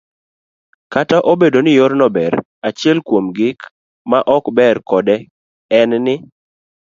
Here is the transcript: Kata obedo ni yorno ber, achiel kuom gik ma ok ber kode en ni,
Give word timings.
Kata 0.93 1.17
obedo 1.31 1.59
ni 1.63 1.71
yorno 1.79 2.07
ber, 2.15 2.33
achiel 2.67 2.97
kuom 3.07 3.25
gik 3.37 3.59
ma 4.09 4.19
ok 4.35 4.45
ber 4.57 4.75
kode 4.89 5.15
en 5.79 5.89
ni, 6.05 6.15